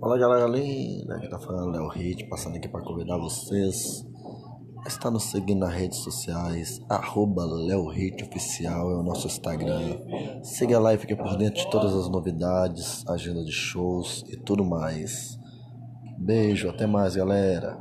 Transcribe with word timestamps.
Fala 0.00 0.16
galera 0.16 0.46
linda, 0.46 1.16
aqui 1.16 1.28
tá 1.28 1.40
falando 1.40 1.72
Léo 1.72 1.88
Hit, 1.88 2.28
passando 2.28 2.56
aqui 2.56 2.68
para 2.68 2.84
convidar 2.84 3.18
vocês 3.18 4.06
a 5.04 5.10
nos 5.10 5.24
seguindo 5.24 5.58
nas 5.58 5.74
redes 5.74 5.98
sociais, 5.98 6.80
arroba 6.88 7.44
Léo 7.44 7.88
Hit 7.88 8.22
Oficial 8.24 8.92
é 8.92 8.94
o 8.94 9.02
nosso 9.02 9.26
Instagram. 9.26 9.98
Siga 10.42 10.78
lá 10.78 10.94
e 10.94 10.98
fique 10.98 11.16
por 11.16 11.36
dentro 11.36 11.62
de 11.62 11.70
todas 11.70 11.92
as 11.94 12.08
novidades, 12.08 13.04
agenda 13.08 13.44
de 13.44 13.50
shows 13.50 14.24
e 14.28 14.36
tudo 14.36 14.64
mais. 14.64 15.36
Beijo, 16.16 16.70
até 16.70 16.86
mais 16.86 17.16
galera. 17.16 17.78